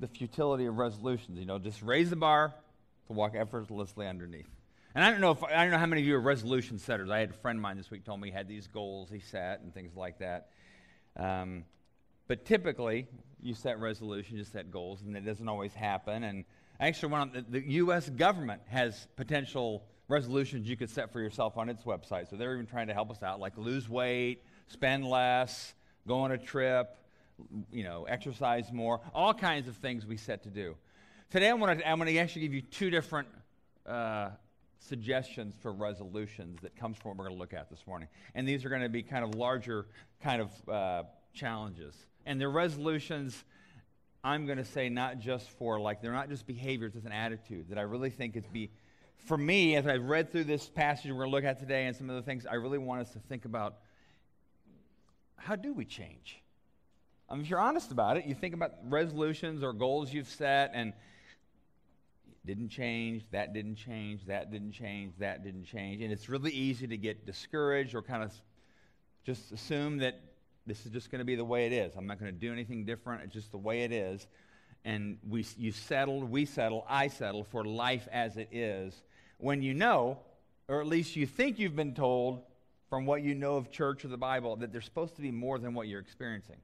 [0.00, 1.38] the futility of resolutions.
[1.38, 2.54] You know, just raise the bar
[3.06, 4.48] to walk effortlessly underneath.
[4.94, 7.10] And I don't know if I don't know how many of you are resolution setters.
[7.10, 9.20] I had a friend of mine this week told me he had these goals he
[9.20, 10.50] set and things like that.
[11.16, 11.64] Um,
[12.28, 13.06] but typically,
[13.40, 16.24] you set resolutions, you set goals, and it doesn't always happen.
[16.24, 16.44] And
[16.78, 18.10] actually, one the, the U.S.
[18.10, 22.28] government has potential resolutions you could set for yourself on its website.
[22.28, 25.74] So they're even trying to help us out, like lose weight, spend less,
[26.06, 26.96] go on a trip,
[27.70, 30.76] you know, exercise more, all kinds of things we set to do.
[31.30, 33.28] Today, I want to, actually give you two different
[33.86, 34.30] uh,
[34.78, 38.08] suggestions for resolutions that comes from what we're going to look at this morning.
[38.34, 39.86] And these are going to be kind of larger
[40.22, 41.94] kind of uh, challenges.
[42.26, 43.44] And they're resolutions,
[44.22, 47.70] I'm going to say, not just for, like, they're not just behaviors, it's an attitude
[47.70, 48.70] that I really think it's be,
[49.16, 51.96] for me, as I've read through this passage we're going to look at today and
[51.96, 53.76] some of the things, I really want us to think about
[55.36, 56.42] how do we change?
[57.32, 60.72] I mean, if you're honest about it, you think about resolutions or goals you've set
[60.74, 66.02] and it didn't change, that didn't change, that didn't change, that didn't change.
[66.02, 68.34] And it's really easy to get discouraged or kind of
[69.24, 70.20] just assume that
[70.66, 71.94] this is just going to be the way it is.
[71.96, 73.22] I'm not going to do anything different.
[73.22, 74.26] It's just the way it is.
[74.84, 79.00] And we, you settle, we settle, I settle for life as it is.
[79.38, 80.18] When you know,
[80.68, 82.42] or at least you think you've been told
[82.90, 85.58] from what you know of church or the Bible, that there's supposed to be more
[85.58, 86.58] than what you're experiencing.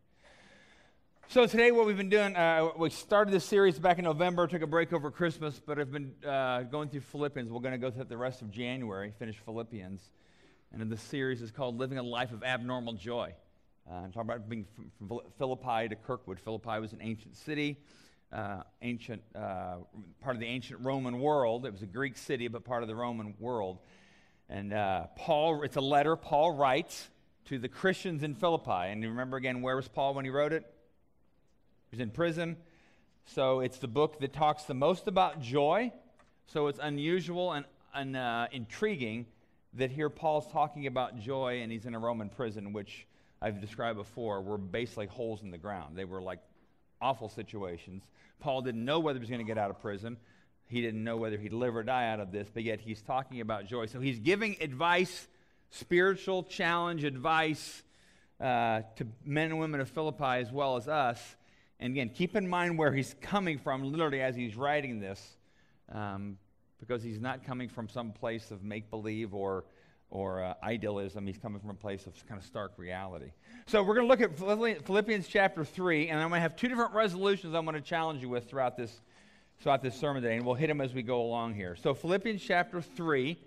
[1.30, 4.62] So today, what we've been doing, uh, we started this series back in November, took
[4.62, 7.50] a break over Christmas, but I've been uh, going through Philippians.
[7.52, 10.00] We're going to go through the rest of January, finish Philippians.
[10.72, 13.34] And the series is called Living a Life of Abnormal Joy.
[13.86, 16.40] Uh, I'm talking about being from, from, Philippi to Kirkwood.
[16.40, 17.76] Philippi was an ancient city,
[18.32, 19.76] uh, ancient, uh,
[20.22, 21.66] part of the ancient Roman world.
[21.66, 23.80] It was a Greek city, but part of the Roman world.
[24.48, 27.10] And uh, Paul, it's a letter Paul writes
[27.48, 28.70] to the Christians in Philippi.
[28.70, 30.64] And you remember again, where was Paul when he wrote it?
[31.90, 32.56] He's in prison.
[33.26, 35.92] So it's the book that talks the most about joy.
[36.46, 39.26] So it's unusual and, and uh, intriguing
[39.74, 43.06] that here Paul's talking about joy and he's in a Roman prison, which
[43.40, 45.96] I've described before were basically holes in the ground.
[45.96, 46.40] They were like
[47.00, 48.02] awful situations.
[48.40, 50.16] Paul didn't know whether he was going to get out of prison.
[50.66, 53.40] He didn't know whether he'd live or die out of this, but yet he's talking
[53.40, 53.86] about joy.
[53.86, 55.26] So he's giving advice,
[55.70, 57.82] spiritual challenge advice
[58.40, 61.36] uh, to men and women of Philippi as well as us
[61.80, 65.36] and again, keep in mind where he's coming from, literally, as he's writing this,
[65.92, 66.36] um,
[66.80, 69.64] because he's not coming from some place of make believe or,
[70.10, 71.26] or uh, idealism.
[71.26, 73.30] He's coming from a place of kind of stark reality.
[73.66, 76.68] So, we're going to look at Philippians chapter 3, and I'm going to have two
[76.68, 79.00] different resolutions I'm going to challenge you with throughout this,
[79.60, 81.76] throughout this sermon today, and we'll hit them as we go along here.
[81.76, 83.38] So, Philippians chapter 3,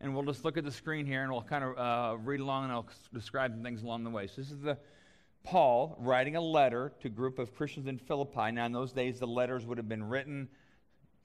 [0.00, 2.64] and we'll just look at the screen here and we'll kind of uh, read along
[2.64, 4.26] and I'll describe some things along the way.
[4.26, 4.78] So, this is the
[5.44, 8.52] Paul writing a letter to a group of Christians in Philippi.
[8.52, 10.48] Now, in those days, the letters would have been written,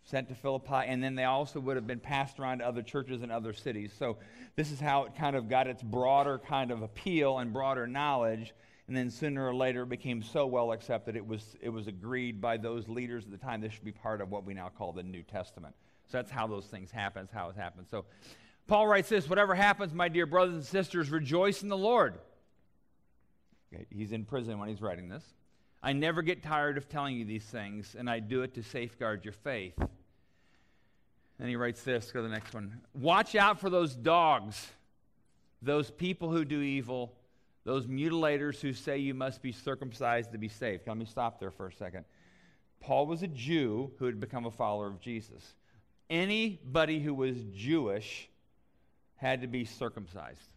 [0.03, 3.21] sent to Philippi, and then they also would have been passed around to other churches
[3.21, 3.91] in other cities.
[3.97, 4.17] So,
[4.55, 8.53] this is how it kind of got its broader kind of appeal and broader knowledge.
[8.87, 12.41] And then sooner or later, it became so well accepted, it was, it was agreed
[12.41, 14.91] by those leaders at the time this should be part of what we now call
[14.91, 15.75] the New Testament.
[16.09, 17.23] So, that's how those things happen.
[17.23, 17.87] That's how it happens.
[17.89, 18.05] So,
[18.67, 22.19] Paul writes this Whatever happens, my dear brothers and sisters, rejoice in the Lord.
[23.73, 25.23] Okay, he's in prison when he's writing this.
[25.81, 29.25] I never get tired of telling you these things, and I do it to safeguard
[29.25, 29.77] your faith.
[31.39, 32.79] And he writes this, go to the next one.
[32.93, 34.69] Watch out for those dogs,
[35.61, 37.13] those people who do evil,
[37.65, 40.87] those mutilators who say you must be circumcised to be saved.
[40.87, 42.05] Let me stop there for a second.
[42.79, 45.55] Paul was a Jew who had become a follower of Jesus.
[46.09, 48.29] Anybody who was Jewish
[49.15, 50.52] had to be circumcised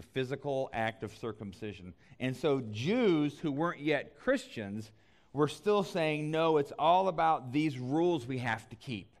[0.00, 1.92] the physical act of circumcision.
[2.18, 4.90] And so Jews who weren't yet Christians
[5.34, 9.14] were still saying, no, it's all about these rules we have to keep.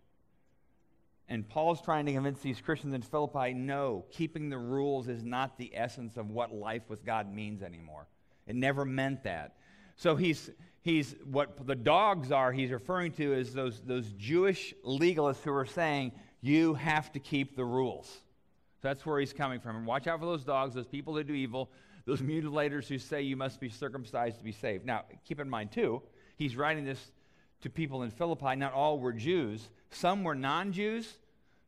[1.28, 5.58] And Paul's trying to convince these Christians in Philippi no, keeping the rules is not
[5.58, 8.06] the essence of what life with God means anymore.
[8.46, 9.56] It never meant that.
[9.96, 15.42] So he's, he's what the dogs are, he's referring to is those, those Jewish legalists
[15.42, 18.10] who are saying, you have to keep the rules.
[18.80, 19.76] So that's where he's coming from.
[19.76, 21.70] And watch out for those dogs, those people that do evil,
[22.06, 24.86] those mutilators who say you must be circumcised to be saved.
[24.86, 26.02] Now, keep in mind, too,
[26.36, 27.12] he's writing this
[27.60, 28.56] to people in Philippi.
[28.56, 31.18] Not all were Jews, some were non Jews.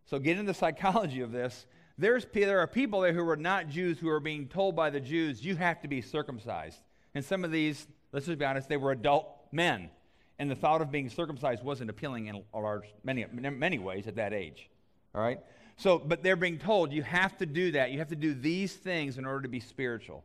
[0.06, 1.66] So get into the psychology of this.
[1.98, 5.00] There's, there are people there who are not Jews who are being told by the
[5.00, 6.78] Jews, you have to be circumcised.
[7.14, 9.90] And some of these, let's just be honest, they were adult men.
[10.38, 14.32] And the thought of being circumcised wasn't appealing in large, many, many ways at that
[14.32, 14.68] age.
[15.14, 15.38] All right?
[15.76, 17.90] So, but they're being told you have to do that.
[17.90, 20.24] You have to do these things in order to be spiritual.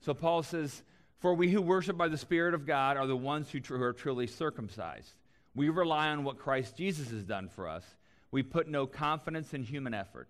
[0.00, 0.82] So Paul says,
[1.20, 3.82] For we who worship by the Spirit of God are the ones who, tr- who
[3.82, 5.14] are truly circumcised.
[5.54, 7.84] We rely on what Christ Jesus has done for us.
[8.30, 10.28] We put no confidence in human effort.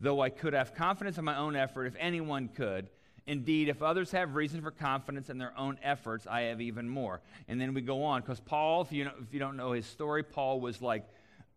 [0.00, 2.88] Though I could have confidence in my own effort, if anyone could,
[3.26, 7.20] Indeed, if others have reason for confidence in their own efforts, I have even more.
[7.46, 9.86] And then we go on, because Paul, if you, know, if you don't know his
[9.86, 11.08] story, Paul was like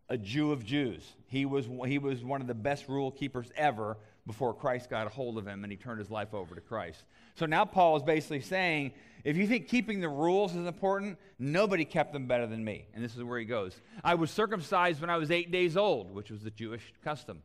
[0.10, 1.04] a Jew of Jews.
[1.28, 3.98] He was, he was one of the best rule keepers ever
[4.28, 7.04] before Christ got a hold of him and he turned his life over to Christ.
[7.36, 8.92] So now Paul is basically saying,
[9.24, 12.86] if you think keeping the rules is important, nobody kept them better than me.
[12.94, 13.82] And this is where he goes.
[14.04, 17.42] I was circumcised when I was eight days old, which was the Jewish custom.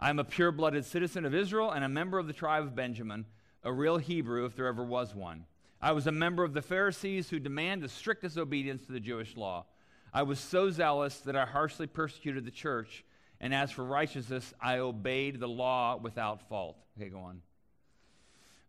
[0.00, 3.26] I'm a pure blooded citizen of Israel and a member of the tribe of Benjamin
[3.62, 5.44] a real Hebrew if there ever was one.
[5.82, 9.36] I was a member of the Pharisees who demand the strictest obedience to the Jewish
[9.36, 9.66] law.
[10.12, 13.04] I was so zealous that I harshly persecuted the church,
[13.40, 16.76] and as for righteousness, I obeyed the law without fault.
[16.98, 17.42] Okay, go on.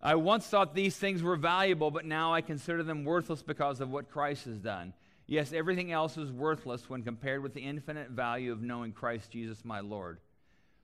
[0.02, 3.92] I once thought these things were valuable, but now I consider them worthless because of
[3.92, 4.94] what Christ has done.
[5.28, 9.64] Yes, everything else is worthless when compared with the infinite value of knowing Christ Jesus
[9.64, 10.20] my Lord.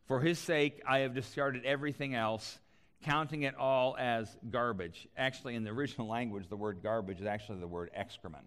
[0.07, 2.59] For his sake, I have discarded everything else
[3.03, 5.07] counting it all as garbage.
[5.17, 8.45] Actually, in the original language, the word garbage is actually the word excrement.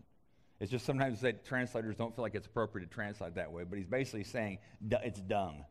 [0.60, 3.78] It's just sometimes that translators don't feel like it's appropriate to translate that way, but
[3.78, 4.58] he's basically saying
[4.90, 5.64] it's dung.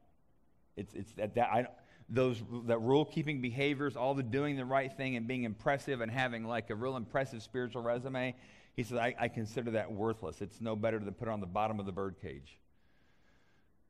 [0.75, 1.67] It's, it's that, that I,
[2.09, 6.11] those that rule keeping behaviors, all the doing the right thing and being impressive and
[6.11, 8.33] having like a real impressive spiritual resume.
[8.75, 10.41] He says, I, I consider that worthless.
[10.41, 12.57] It's no better than put on the bottom of the birdcage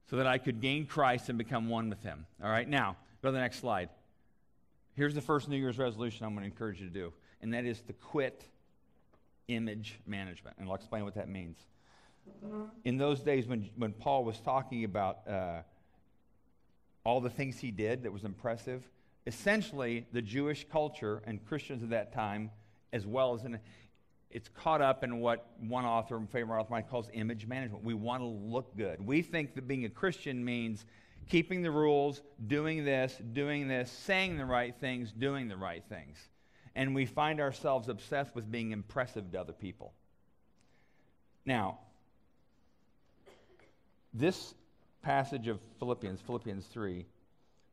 [0.10, 2.25] so that I could gain Christ and become one with him.
[2.44, 3.90] All right, now, go to the next slide.
[4.96, 7.66] Here's the first New Year's resolution I'm going to encourage you to do, and that
[7.66, 8.44] is to quit
[9.50, 10.56] image management.
[10.57, 11.57] And I'll explain what that means.
[12.86, 15.62] In those days, when, when Paul was talking about uh,
[17.04, 18.88] all the things he did that was impressive,
[19.25, 22.51] essentially the Jewish culture and Christians of that time,
[22.94, 23.60] as well as in,
[24.30, 27.84] it's caught up in what one author, and favorite author might calls image management.
[27.84, 29.06] We want to look good.
[29.06, 30.86] We think that being a Christian means
[31.28, 36.18] keeping the rules, doing this, doing this, saying the right things, doing the right things.
[36.79, 39.91] And we find ourselves obsessed with being impressive to other people.
[41.45, 41.79] Now,
[44.13, 44.53] this
[45.01, 47.05] passage of Philippians, Philippians 3,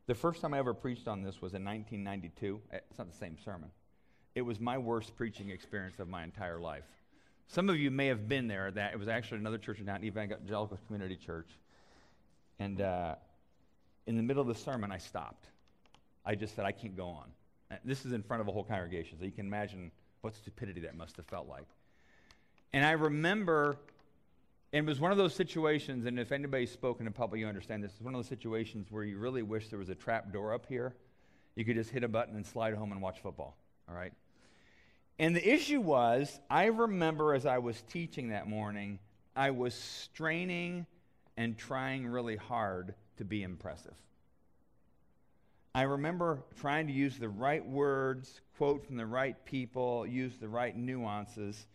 [0.09, 2.61] the first time I ever preached on this was in 1992.
[2.73, 3.71] Eh, it's not the same sermon.
[4.35, 6.83] It was my worst preaching experience of my entire life.
[7.47, 8.73] Some of you may have been there.
[8.73, 11.51] That it was actually another church in town, Evangelical Community Church,
[12.59, 13.15] and uh,
[14.09, 15.47] in the middle of the sermon, I stopped.
[16.25, 17.31] I just said, I can't go on.
[17.71, 19.91] Uh, this is in front of a whole congregation, so you can imagine
[20.21, 21.67] what stupidity that must have felt like.
[22.73, 23.77] And I remember,
[24.73, 27.83] and it was one of those situations, and if anybody's spoken in public, you understand
[27.83, 27.93] this.
[27.93, 30.67] It's one of those situations where you really wish there was a trap door up
[30.67, 30.95] here.
[31.55, 33.57] You could just hit a button and slide home and watch football,
[33.89, 34.13] all right?
[35.19, 38.99] And the issue was, I remember as I was teaching that morning,
[39.35, 40.87] I was straining
[41.37, 43.95] and trying really hard to be impressive.
[45.77, 50.49] I remember trying to use the right words, quote from the right people, use the
[50.49, 51.67] right nuances.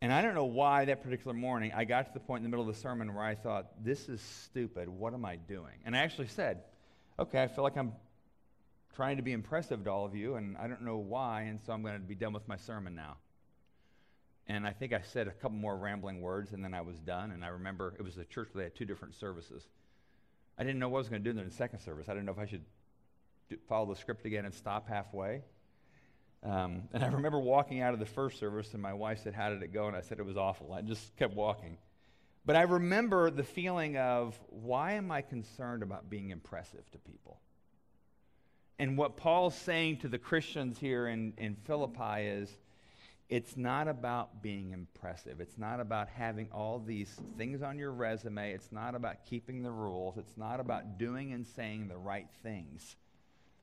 [0.00, 2.48] And I don't know why that particular morning I got to the point in the
[2.48, 4.88] middle of the sermon where I thought, this is stupid.
[4.88, 5.74] What am I doing?
[5.84, 6.62] And I actually said,
[7.18, 7.94] okay, I feel like I'm
[8.94, 11.72] trying to be impressive to all of you, and I don't know why, and so
[11.72, 13.16] I'm going to be done with my sermon now.
[14.46, 17.32] And I think I said a couple more rambling words, and then I was done.
[17.32, 19.66] And I remember it was a church where they had two different services.
[20.56, 22.08] I didn't know what I was going to do in the second service.
[22.08, 22.62] I didn't know if I should
[23.68, 25.42] follow the script again and stop halfway.
[26.42, 29.48] Um, and I remember walking out of the first service, and my wife said, How
[29.48, 29.86] did it go?
[29.86, 30.72] And I said, It was awful.
[30.72, 31.78] I just kept walking.
[32.46, 37.40] But I remember the feeling of, Why am I concerned about being impressive to people?
[38.78, 42.50] And what Paul's saying to the Christians here in, in Philippi is,
[43.30, 45.40] it's not about being impressive.
[45.40, 48.52] It's not about having all these things on your resume.
[48.52, 50.18] It's not about keeping the rules.
[50.18, 52.96] It's not about doing and saying the right things.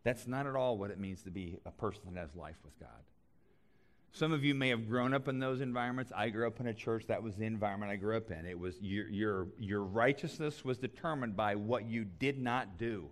[0.04, 2.80] That's not at all what it means to be a person that has life with
[2.80, 2.90] God.
[4.14, 6.12] Some of you may have grown up in those environments.
[6.14, 8.46] I grew up in a church that was the environment I grew up in.
[8.46, 13.10] It was your, your, your righteousness was determined by what you did not do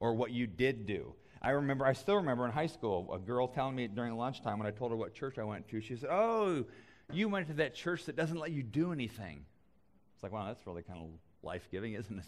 [0.00, 1.14] or what you did do.
[1.40, 4.66] I remember, I still remember in high school, a girl telling me during lunchtime when
[4.66, 6.64] I told her what church I went to, she said, Oh,
[7.12, 9.44] you went to that church that doesn't let you do anything.
[10.14, 11.08] It's like, wow, that's really kind of
[11.42, 12.24] life giving, isn't it?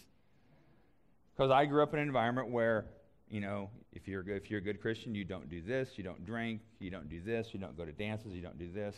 [1.35, 2.87] Because I grew up in an environment where,
[3.31, 6.25] you know, if you're, if you're a good Christian, you don't do this, you don't
[6.25, 8.95] drink, you don't do this, you don't go to dances, you don't do this.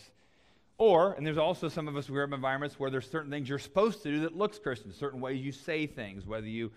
[0.77, 3.49] Or, and there's also some of us who up in environments where there's certain things
[3.49, 6.71] you're supposed to do that looks Christian, certain ways you say things, whether you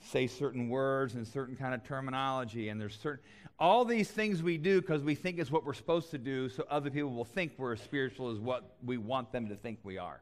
[0.00, 3.20] say certain words and certain kind of terminology and there's certain
[3.58, 6.64] all these things we do because we think it's what we're supposed to do so
[6.70, 9.98] other people will think we're as spiritual as what we want them to think we
[9.98, 10.20] are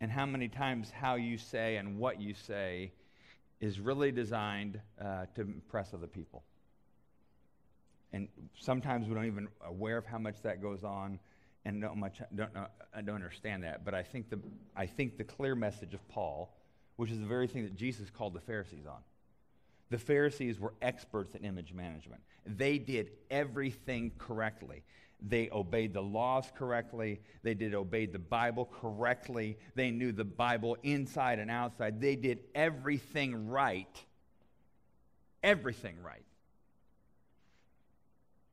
[0.00, 2.90] and how many times how you say and what you say
[3.60, 6.42] is really designed uh, to impress other people
[8.12, 11.18] and sometimes we don't even aware of how much that goes on
[11.64, 14.40] and don't much don't know, I don't understand that but I think the
[14.76, 16.54] I think the clear message of Paul
[17.00, 18.98] which is the very thing that Jesus called the Pharisees on.
[19.88, 22.20] The Pharisees were experts in image management.
[22.44, 24.82] They did everything correctly.
[25.22, 27.20] They obeyed the laws correctly.
[27.42, 29.58] They did obeyed the Bible correctly.
[29.74, 32.00] They knew the Bible inside and outside.
[32.00, 34.04] They did everything right.
[35.42, 36.24] Everything right.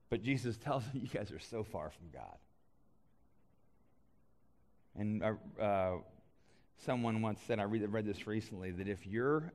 [0.09, 2.37] But Jesus tells them, you guys are so far from God.
[4.99, 5.97] And uh, uh,
[6.85, 9.51] Someone once said, I read, read this recently, that if your,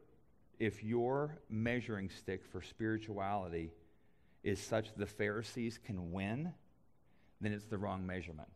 [0.59, 3.71] if your measuring stick for spirituality
[4.42, 6.52] is such the Pharisees can win,
[7.42, 8.49] then it's the wrong measurement.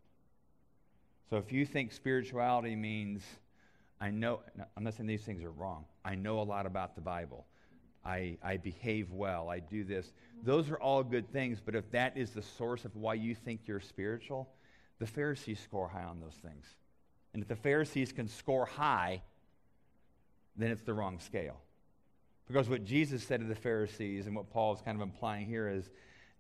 [1.29, 3.23] So if you think spirituality means,
[4.01, 4.41] I know,
[4.77, 5.85] I'm not saying these things are wrong.
[6.05, 7.47] I know a lot about the Bible.
[8.05, 9.49] I, I behave well.
[9.49, 10.13] I do this.
[10.45, 13.63] Those are all good things, but if that is the source of why you think
[13.67, 14.49] you're spiritual,
[15.01, 16.67] the Pharisees score high on those things.
[17.35, 19.23] And if the Pharisees can score high,
[20.57, 21.61] then it's the wrong scale.
[22.47, 25.69] Because what Jesus said to the Pharisees and what Paul is kind of implying here
[25.69, 25.91] is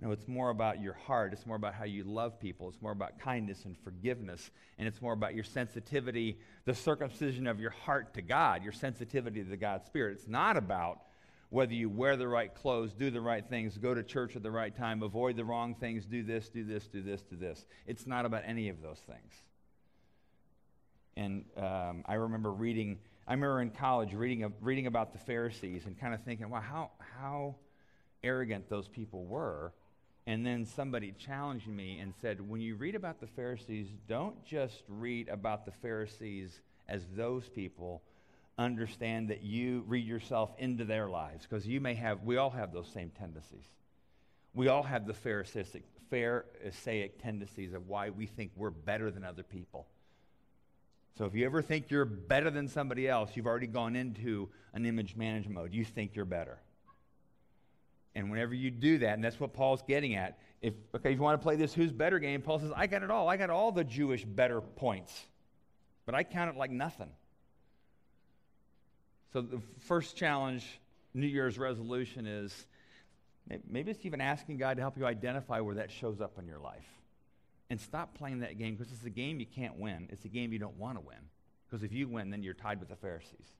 [0.00, 1.32] no, it's more about your heart.
[1.32, 2.68] It's more about how you love people.
[2.68, 4.50] It's more about kindness and forgiveness.
[4.78, 9.42] And it's more about your sensitivity, the circumcision of your heart to God, your sensitivity
[9.42, 10.18] to the God Spirit.
[10.18, 11.00] It's not about
[11.48, 14.50] whether you wear the right clothes, do the right things, go to church at the
[14.50, 17.64] right time, avoid the wrong things, do this, do this, do this, do this.
[17.86, 19.32] It's not about any of those things.
[21.16, 25.98] And um, I remember reading, I remember in college reading, reading about the Pharisees and
[25.98, 27.54] kind of thinking, wow, how, how
[28.22, 29.72] arrogant those people were.
[30.26, 34.82] And then somebody challenged me and said, when you read about the Pharisees, don't just
[34.88, 38.02] read about the Pharisees as those people.
[38.58, 42.72] Understand that you read yourself into their lives because you may have, we all have
[42.72, 43.66] those same tendencies.
[44.52, 49.42] We all have the Pharisaic, Pharisaic tendencies of why we think we're better than other
[49.44, 49.86] people.
[51.16, 54.84] So if you ever think you're better than somebody else, you've already gone into an
[54.86, 55.72] image management mode.
[55.72, 56.58] You think you're better.
[58.16, 61.22] And whenever you do that, and that's what Paul's getting at, if okay, if you
[61.22, 63.28] want to play this who's better game, Paul says, I got it all.
[63.28, 65.12] I got all the Jewish better points.
[66.06, 67.10] But I count it like nothing.
[69.34, 70.66] So the first challenge,
[71.12, 72.66] New Year's resolution is
[73.68, 76.58] maybe it's even asking God to help you identify where that shows up in your
[76.58, 76.88] life
[77.68, 80.08] and stop playing that game because it's a game you can't win.
[80.10, 81.18] It's a game you don't want to win.
[81.66, 83.52] Because if you win, then you're tied with the Pharisees.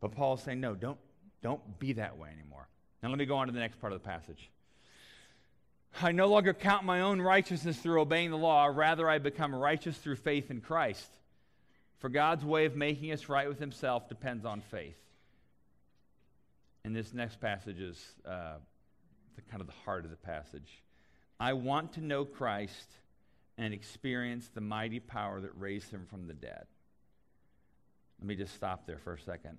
[0.00, 0.98] But Paul's saying, no, don't,
[1.42, 2.68] don't be that way anymore.
[3.02, 4.50] Now let me go on to the next part of the passage.
[6.02, 9.96] I no longer count my own righteousness through obeying the law, rather, I become righteous
[9.96, 11.08] through faith in Christ.
[11.98, 14.98] For God's way of making us right with Himself depends on faith.
[16.84, 18.54] And this next passage is uh,
[19.36, 20.82] the kind of the heart of the passage.
[21.40, 22.88] I want to know Christ
[23.56, 26.66] and experience the mighty power that raised him from the dead.
[28.20, 29.58] Let me just stop there for a second.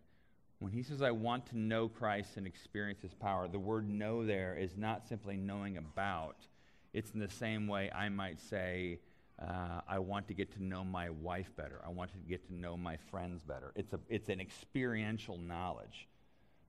[0.60, 4.26] When he says, I want to know Christ and experience his power, the word know
[4.26, 6.36] there is not simply knowing about.
[6.94, 9.00] It's in the same way I might say,
[9.42, 11.82] uh, I want to get to know my wife better.
[11.86, 13.72] I want to get to know my friends better.
[13.76, 16.10] It's, a, it's an experiential knowledge.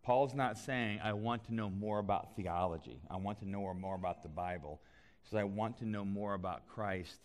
[0.03, 3.01] Paul's not saying, I want to know more about theology.
[3.11, 4.81] I want to know more about the Bible
[5.23, 7.19] He says, I want to know more about Christ.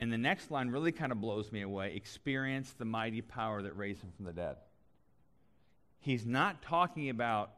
[0.00, 3.76] And the next line really kind of blows me away experience the mighty power that
[3.76, 4.56] raised him from the dead.
[6.06, 7.50] He's not talking about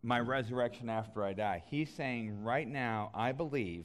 [0.00, 1.64] my resurrection after I die.
[1.66, 3.84] He's saying, right now, I believe,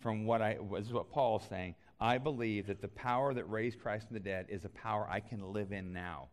[0.00, 3.80] from what I, is what Paul is saying, I believe that the power that raised
[3.80, 6.28] Christ from the dead is a power I can live in now.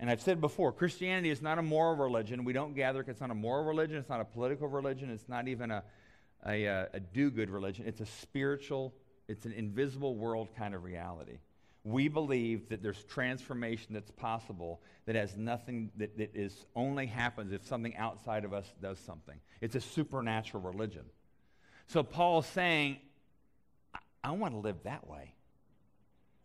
[0.00, 2.44] And I've said before, Christianity is not a moral religion.
[2.44, 5.46] We don't gather, it's not a moral religion, it's not a political religion, it's not
[5.46, 5.84] even a,
[6.44, 7.84] a, uh, a do good religion.
[7.86, 8.92] It's a spiritual,
[9.28, 11.38] it's an invisible world kind of reality.
[11.84, 17.52] We believe that there's transformation that's possible that has nothing, that, that is only happens
[17.52, 19.38] if something outside of us does something.
[19.60, 21.04] It's a supernatural religion.
[21.88, 22.98] So Paul's saying,
[23.94, 25.34] I, I want to live that way.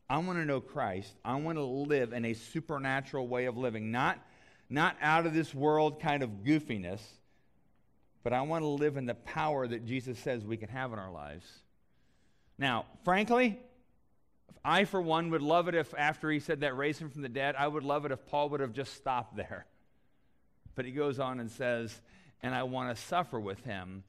[0.10, 1.14] I want to know Christ.
[1.24, 4.18] I want to live in a supernatural way of living, not,
[4.70, 7.02] not out of this world kind of goofiness,
[8.24, 11.00] but I want to live in the power that Jesus says we can have in
[11.00, 11.46] our lives.
[12.58, 13.60] Now, frankly,
[14.64, 17.30] I, for one, would love it if, after he said that, raise him from the
[17.30, 19.66] dead, I would love it if Paul would have just stopped there.
[20.76, 22.02] But he goes on and says,
[22.44, 24.04] and I want to suffer with him,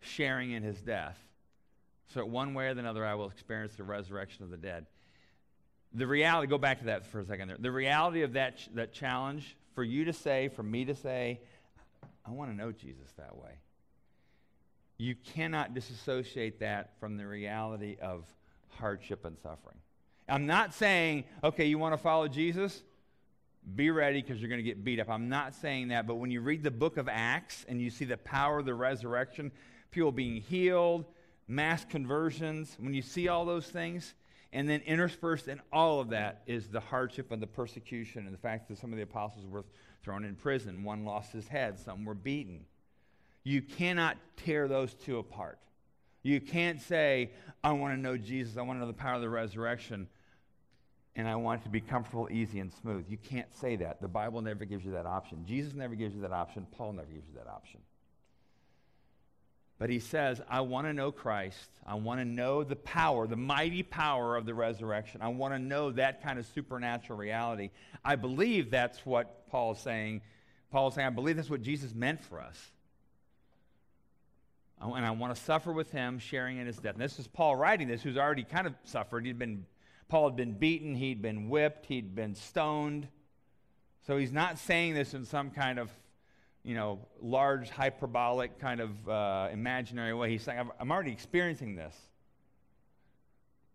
[0.00, 1.18] sharing in his death.
[2.14, 4.86] So, one way or another, I will experience the resurrection of the dead.
[5.92, 7.56] The reality, go back to that for a second there.
[7.58, 11.40] The reality of that, that challenge, for you to say, for me to say,
[12.24, 13.52] I want to know Jesus that way.
[14.98, 18.24] You cannot disassociate that from the reality of
[18.76, 19.76] hardship and suffering.
[20.28, 22.82] I'm not saying, okay, you want to follow Jesus?
[23.74, 25.08] Be ready because you're going to get beat up.
[25.08, 28.04] I'm not saying that, but when you read the book of Acts and you see
[28.04, 29.50] the power of the resurrection,
[29.90, 31.04] people being healed,
[31.48, 34.14] mass conversions, when you see all those things,
[34.52, 38.38] and then interspersed in all of that is the hardship and the persecution and the
[38.38, 39.64] fact that some of the apostles were
[40.02, 40.84] thrown in prison.
[40.84, 42.64] One lost his head, some were beaten.
[43.42, 45.58] You cannot tear those two apart.
[46.26, 47.30] You can't say,
[47.62, 50.08] I want to know Jesus, I want to know the power of the resurrection,
[51.14, 53.04] and I want it to be comfortable, easy, and smooth.
[53.08, 54.02] You can't say that.
[54.02, 55.44] The Bible never gives you that option.
[55.46, 56.66] Jesus never gives you that option.
[56.72, 57.80] Paul never gives you that option.
[59.78, 61.70] But he says, I want to know Christ.
[61.86, 65.22] I want to know the power, the mighty power of the resurrection.
[65.22, 67.70] I want to know that kind of supernatural reality.
[68.04, 70.22] I believe that's what Paul is saying.
[70.72, 72.72] Paul is saying, I believe that's what Jesus meant for us
[74.80, 76.94] and I want to suffer with him, sharing in his death.
[76.94, 79.24] And this is Paul writing this, who's already kind of suffered.
[79.24, 79.64] He'd been,
[80.08, 83.08] Paul had been beaten, he'd been whipped, he'd been stoned.
[84.06, 85.90] So he's not saying this in some kind of,
[86.62, 90.30] you know, large, hyperbolic, kind of uh, imaginary way.
[90.30, 91.94] He's saying, I'm already experiencing this.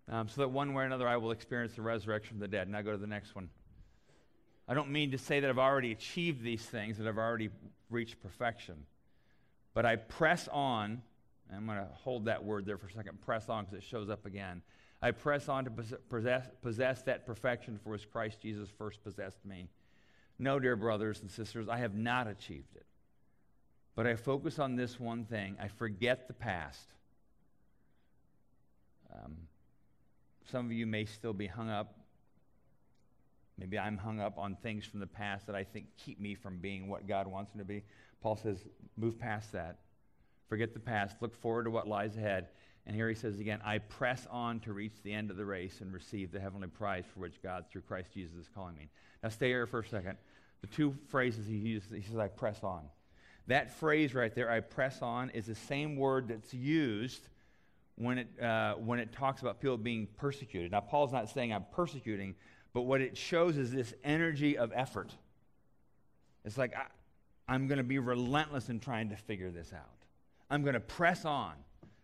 [0.10, 2.70] Um, so that one way or another I will experience the resurrection of the dead.
[2.70, 3.50] Now go to the next one.
[4.68, 7.50] I don't mean to say that I've already achieved these things, that I've already
[7.90, 8.86] reached perfection.
[9.74, 11.02] But I press on.
[11.54, 13.22] I'm going to hold that word there for a second.
[13.22, 14.62] Press on because it shows up again.
[15.02, 15.72] I press on to
[16.10, 19.68] possess, possess that perfection for which Christ Jesus first possessed me.
[20.38, 22.86] No, dear brothers and sisters, I have not achieved it.
[23.96, 26.88] But I focus on this one thing I forget the past.
[29.14, 29.36] Um,
[30.52, 31.98] some of you may still be hung up.
[33.58, 36.58] Maybe I'm hung up on things from the past that I think keep me from
[36.58, 37.84] being what God wants me to be.
[38.22, 38.60] Paul says,
[38.98, 39.80] move past that.
[40.48, 41.16] Forget the past.
[41.22, 42.48] Look forward to what lies ahead.
[42.86, 45.82] And here he says again, I press on to reach the end of the race
[45.82, 48.90] and receive the heavenly prize for which God, through Christ Jesus, is calling me.
[49.24, 50.18] Now, stay here for a second.
[50.62, 52.82] The two phrases he uses, he says, I press on.
[53.48, 57.28] That phrase right there, I press on, is the same word that's used
[57.96, 60.72] when it, uh, when it talks about people being persecuted.
[60.72, 62.36] Now, Paul's not saying I'm persecuting,
[62.74, 65.14] but what it shows is this energy of effort.
[66.46, 66.86] It's like, I,
[67.52, 70.06] I'm going to be relentless in trying to figure this out.
[70.50, 71.52] I'm going to press on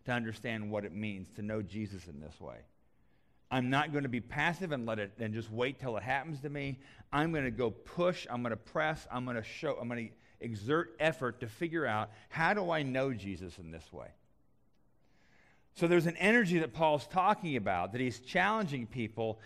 [0.04, 2.58] to understand what it means to know Jesus in this way.
[3.50, 6.42] I'm not going to be passive and let it and just wait till it happens
[6.42, 6.80] to me.
[7.14, 10.10] I'm going to go push, I'm going to press, I'm going to show, I'm going
[10.10, 14.10] to exert effort to figure out how do I know Jesus in this way.
[15.76, 19.40] So there's an energy that Paul's talking about that he's challenging people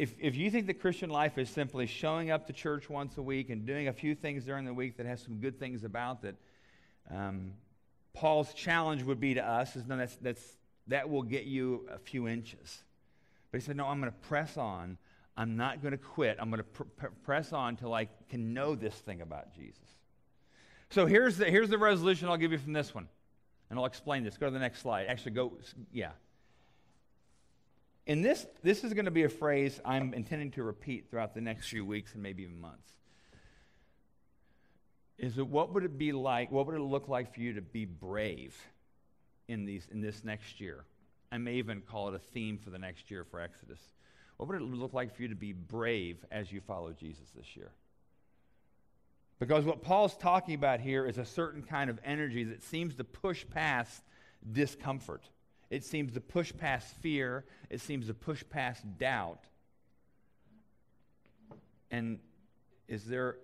[0.00, 3.22] if, if you think the Christian life is simply showing up to church once a
[3.22, 6.22] week and doing a few things during the week that has some good things about
[6.22, 6.36] that,
[7.14, 7.52] um,
[8.14, 10.42] Paul's challenge would be to us is no, that's, that's,
[10.86, 12.82] that will get you a few inches.
[13.52, 14.96] But he said, no, I'm going to press on.
[15.36, 16.38] I'm not going to quit.
[16.40, 19.84] I'm going to pr- pr- press on till I can know this thing about Jesus.
[20.88, 23.06] So here's the, here's the resolution I'll give you from this one.
[23.68, 24.38] And I'll explain this.
[24.38, 25.08] Go to the next slide.
[25.08, 25.52] Actually, go,
[25.92, 26.12] yeah.
[28.10, 31.40] And this, this is going to be a phrase I'm intending to repeat throughout the
[31.40, 32.90] next few weeks and maybe even months.
[35.16, 37.60] Is that what would it be like, what would it look like for you to
[37.60, 38.60] be brave
[39.46, 40.82] in, these, in this next year?
[41.30, 43.78] I may even call it a theme for the next year for Exodus.
[44.38, 47.54] What would it look like for you to be brave as you follow Jesus this
[47.54, 47.70] year?
[49.38, 53.04] Because what Paul's talking about here is a certain kind of energy that seems to
[53.04, 54.02] push past
[54.50, 55.22] discomfort.
[55.70, 57.44] It seems to push past fear.
[57.70, 59.44] It seems to push past doubt.
[61.90, 62.18] And
[62.88, 63.36] is there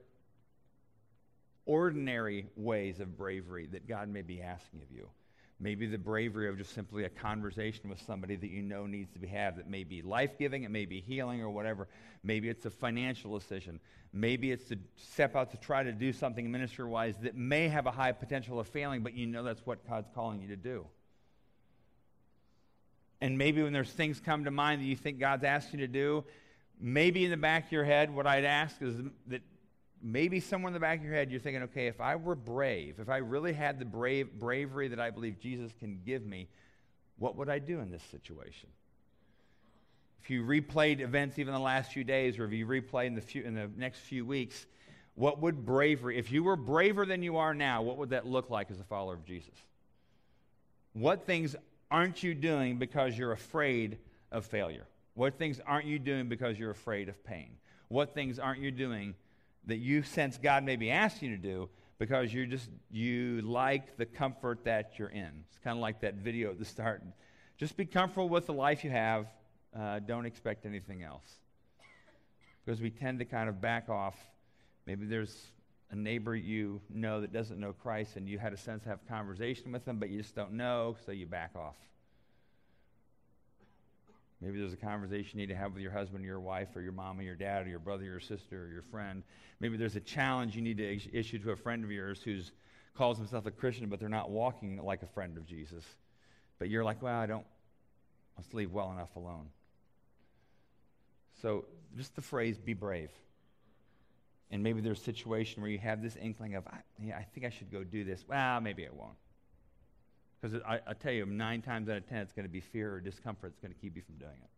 [1.65, 5.09] ordinary ways of bravery that God may be asking of you?
[5.59, 9.19] Maybe the bravery of just simply a conversation with somebody that you know needs to
[9.19, 11.89] be had that may be life giving, it may be healing or whatever.
[12.23, 13.81] Maybe it's a financial decision.
[14.13, 17.87] Maybe it's to step out to try to do something ministry wise that may have
[17.87, 20.87] a high potential of failing, but you know that's what God's calling you to do.
[23.21, 25.89] And maybe when there's things come to mind that you think God's asked you to
[25.89, 26.25] do,
[26.79, 28.95] maybe in the back of your head, what I'd ask is
[29.29, 29.43] that
[30.03, 33.01] maybe somewhere in the back of your head you're thinking, okay, if I were brave,
[33.01, 36.49] if I really had the brave, bravery that I believe Jesus can give me,
[37.19, 38.69] what would I do in this situation?
[40.27, 43.21] if you replayed events even the last few days, or if you replay in the,
[43.21, 44.67] few, in the next few weeks,
[45.15, 48.51] what would bravery, if you were braver than you are now, what would that look
[48.51, 49.55] like as a follower of Jesus?
[50.95, 51.55] What things
[51.91, 53.99] aren't you doing because you're afraid
[54.33, 54.87] of failure?
[55.15, 57.57] What things aren't you doing because you're afraid of pain?
[57.89, 59.15] What things aren't you doing
[59.67, 61.69] that you sense God may be asking you to do
[61.99, 65.45] because you just you like the comfort that you're in?
[65.49, 67.03] It's kind of like that video at the start.
[67.57, 69.27] Just be comfortable with the life you have.
[69.75, 71.31] Uh, don't expect anything else.
[72.65, 74.17] Because we tend to kind of back off
[74.87, 75.35] Maybe there's
[75.91, 79.01] a neighbor you know that doesn't know Christ and you had a sense to have
[79.07, 81.77] a conversation with them, but you just don't know, so you back off.
[84.41, 86.83] Maybe there's a conversation you need to have with your husband or your wife or
[86.83, 89.23] your mom or your dad or your brother or your sister or your friend.
[89.61, 92.41] Maybe there's a challenge you need to issue to a friend of yours who
[92.95, 95.85] calls himself a Christian, but they're not walking like a friend of Jesus.
[96.59, 97.47] But you're like, well, I don't,
[98.37, 99.49] let's leave well enough alone.
[101.41, 101.65] So
[101.97, 103.11] just the phrase, be brave
[104.51, 107.47] and maybe there's a situation where you have this inkling of, I, yeah, I think
[107.47, 108.25] I should go do this.
[108.29, 109.17] Well, maybe I won't.
[110.41, 112.95] Because I, I tell you, nine times out of ten, it's going to be fear
[112.95, 114.51] or discomfort that's going to keep you from doing it.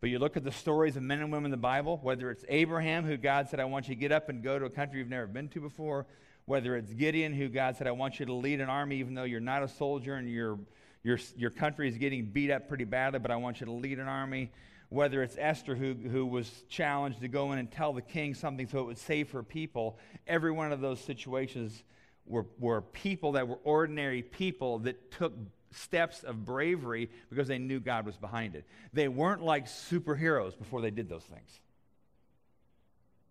[0.00, 2.44] But you look at the stories of men and women in the Bible, whether it's
[2.48, 4.98] Abraham, who God said, I want you to get up and go to a country
[4.98, 6.06] you've never been to before,
[6.44, 9.24] whether it's Gideon, who God said, I want you to lead an army even though
[9.24, 10.58] you're not a soldier and your,
[11.02, 13.98] your, your country is getting beat up pretty badly, but I want you to lead
[13.98, 14.52] an army
[14.88, 18.66] whether it's Esther who, who was challenged to go in and tell the king something
[18.66, 21.82] so it would save her people, every one of those situations
[22.26, 25.32] were, were people that were ordinary people that took
[25.72, 28.64] steps of bravery because they knew God was behind it.
[28.92, 31.60] They weren't like superheroes before they did those things.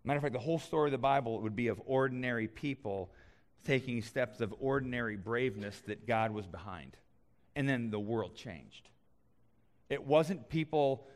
[0.04, 3.10] Matter of fact, the whole story of the Bible would be of ordinary people
[3.64, 6.96] taking steps of ordinary braveness that God was behind.
[7.56, 8.88] And then the world changed.
[9.90, 11.08] It wasn't people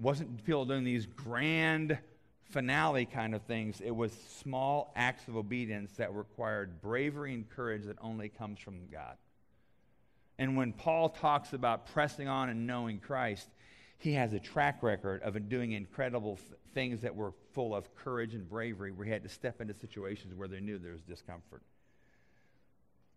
[0.00, 1.98] wasn't people doing these grand
[2.50, 3.80] finale kind of things.
[3.80, 8.88] It was small acts of obedience that required bravery and courage that only comes from
[8.90, 9.16] God.
[10.38, 13.48] And when Paul talks about pressing on and knowing Christ,
[13.98, 18.34] he has a track record of doing incredible th- things that were full of courage
[18.34, 21.62] and bravery, where he had to step into situations where they knew there was discomfort.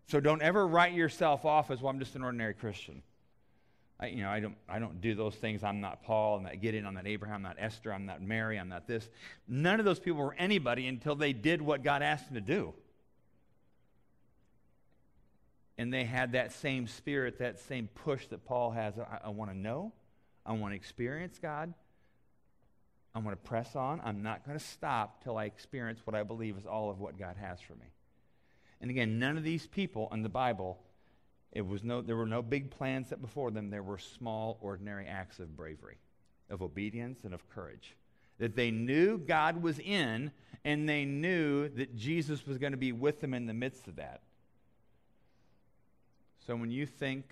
[0.10, 3.02] So don't ever write yourself off as, well, I'm just an ordinary Christian.
[4.00, 5.64] I, you know, I don't, I don't do those things.
[5.64, 6.38] I'm not Paul.
[6.38, 6.86] I'm not Gideon.
[6.86, 7.38] I'm not Abraham.
[7.38, 7.94] I'm not Esther.
[7.94, 8.58] I'm not Mary.
[8.60, 9.08] I'm not this.
[9.48, 12.74] None of those people were anybody until they did what God asked them to do.
[15.78, 18.98] And they had that same spirit, that same push that Paul has.
[19.00, 19.92] I, I want to know.
[20.46, 21.74] I want to experience God.
[23.16, 24.02] I want to press on.
[24.04, 27.18] I'm not going to stop till I experience what I believe is all of what
[27.18, 27.86] God has for me.
[28.82, 30.80] And again, none of these people in the Bible
[31.54, 33.70] it was no, there were no big plans set before them.
[33.70, 35.98] There were small, ordinary acts of bravery,
[36.50, 37.96] of obedience, and of courage.
[38.40, 40.32] That they knew God was in,
[40.66, 43.98] and they knew that Jesus was going to be with them in the midst of
[43.98, 44.22] that.
[46.48, 47.26] So when you think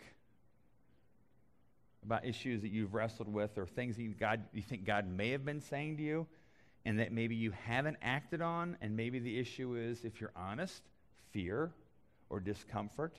[2.06, 5.32] about issues that you've wrestled with or things that you, God, you think God may
[5.32, 6.28] have been saying to you,
[6.86, 10.84] and that maybe you haven't acted on, and maybe the issue is, if you're honest,
[11.32, 11.72] fear
[12.30, 13.18] or discomfort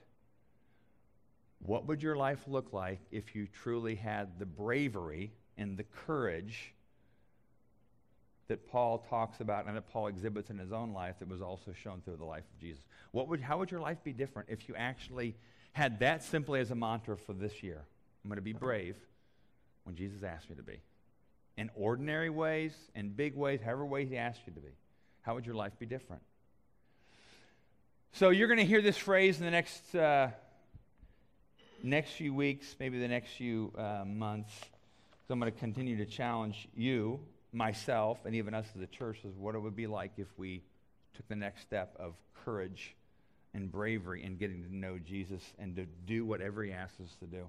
[1.65, 6.75] what would your life look like if you truly had the bravery and the courage
[8.49, 11.73] that Paul talks about and that Paul exhibits in his own life that was also
[11.73, 12.83] shown through the life of Jesus?
[13.13, 15.37] What would, how would your life be different if you actually
[15.73, 17.85] had that simply as a mantra for this year?
[18.25, 18.97] I'm going to be brave
[19.85, 20.81] when Jesus asks me to be.
[21.57, 24.75] In ordinary ways, in big ways, however ways he asks you to be.
[25.23, 26.23] How would your life be different?
[28.13, 30.29] So you're going to hear this phrase in the next uh,
[31.83, 34.53] next few weeks, maybe the next few uh, months,
[35.27, 37.21] so I'm going to continue to challenge you,
[37.53, 40.63] myself, and even us as a church as what it would be like if we
[41.15, 42.15] took the next step of
[42.45, 42.95] courage
[43.55, 47.27] and bravery in getting to know Jesus and to do whatever he asks us to
[47.27, 47.49] do.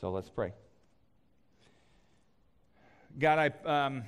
[0.00, 0.52] So let's pray.
[3.18, 3.86] God, I.
[3.86, 4.04] Um,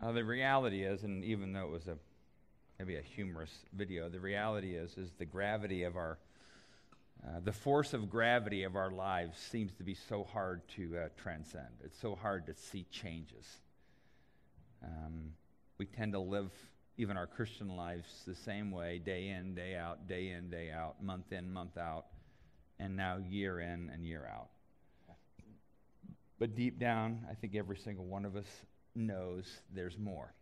[0.00, 1.96] Uh, the reality is, and even though it was a
[2.78, 6.18] maybe a humorous video, the reality is, is the gravity of our,
[7.26, 11.08] uh, the force of gravity of our lives seems to be so hard to uh,
[11.20, 11.66] transcend.
[11.84, 13.44] It's so hard to see changes.
[14.84, 15.32] Um,
[15.76, 16.52] we tend to live
[16.96, 21.02] even our Christian lives the same way, day in, day out, day in, day out,
[21.02, 22.06] month in, month out,
[22.78, 24.48] and now year in and year out.
[26.38, 28.46] But deep down, I think every single one of us
[28.98, 30.32] knows there's more.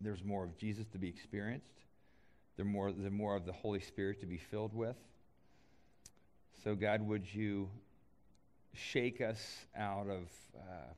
[0.00, 1.66] There's more of Jesus to be experienced.
[2.56, 4.96] There's more, more of the Holy Spirit to be filled with.
[6.64, 7.68] So, God, would you
[8.74, 10.92] shake us out of, uh,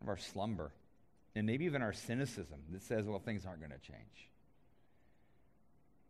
[0.00, 0.72] of our slumber
[1.34, 4.30] and maybe even our cynicism that says, well, things aren't going to change.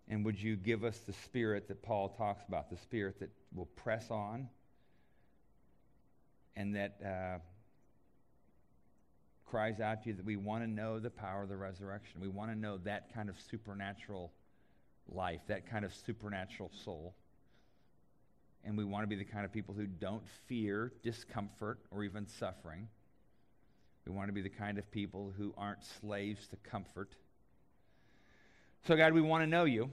[0.08, 3.66] And would you give us the spirit that Paul talks about, the spirit that will
[3.66, 4.48] press on
[6.56, 7.38] and that uh,
[9.46, 12.20] cries out to you that we want to know the power of the resurrection.
[12.20, 14.32] We want to know that kind of supernatural
[15.08, 17.14] life, that kind of supernatural soul.
[18.64, 22.26] And we want to be the kind of people who don't fear discomfort or even
[22.26, 22.88] suffering.
[24.04, 27.14] We want to be the kind of people who aren't slaves to comfort.
[28.86, 29.90] So, God, we want to know you.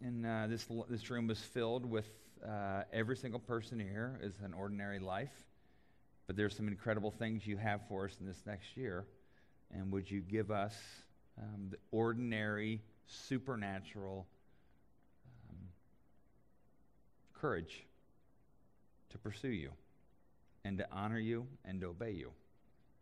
[0.00, 2.06] And uh, this, this room was filled with
[2.44, 5.30] uh, every single person here is an ordinary life.
[6.26, 9.04] But there's some incredible things you have for us in this next year.
[9.72, 10.74] And would you give us
[11.38, 14.26] um, the ordinary, supernatural
[15.50, 15.56] um,
[17.34, 17.84] courage
[19.10, 19.70] to pursue you
[20.64, 22.30] and to honor you and to obey you?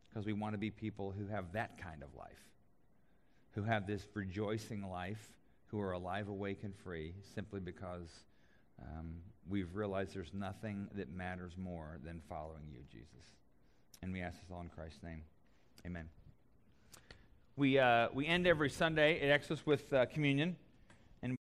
[0.09, 2.31] Because we want to be people who have that kind of life,
[3.53, 5.31] who have this rejoicing life,
[5.67, 8.09] who are alive, awake, and free simply because
[8.83, 9.15] um,
[9.49, 13.31] we've realized there's nothing that matters more than following you, Jesus.
[14.03, 15.23] And we ask this all in Christ's name.
[15.87, 16.09] Amen.
[17.57, 20.57] We, uh, we end every Sunday at Exodus with uh, communion.